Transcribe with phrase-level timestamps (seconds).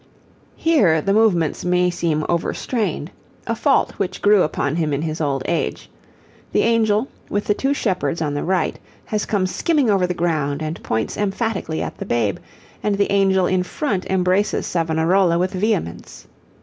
[0.55, 3.11] Here the movements may seem overstrained,
[3.45, 5.91] a fault which grew upon him in his old age;
[6.51, 10.63] the angel, with the two shepherds on the right, has come skimming over the ground
[10.63, 12.39] and points emphatically at the Babe,
[12.81, 16.25] and the angel in front embraces Savonarola with vehemence.